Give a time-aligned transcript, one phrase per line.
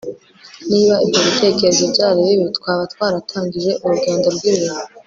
[0.71, 4.73] niba ibyo bitekerezo byari bibi, twaba twaratangije urugendo rw'ibintu